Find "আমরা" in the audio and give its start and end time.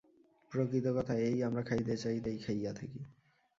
1.43-1.61